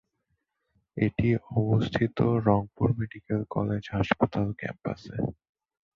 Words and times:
এটি 0.97 1.27
অবস্থিত 1.55 2.17
Rangpur 2.47 2.89
medical 2.99 3.41
college 3.49 3.83
হাসপাতাল 3.95 4.47
ক্যাম্পাসে। 4.53 5.17